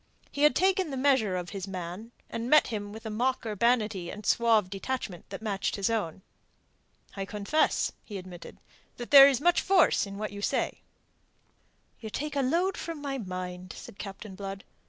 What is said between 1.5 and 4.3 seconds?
his man, and met him with a mock urbanity and a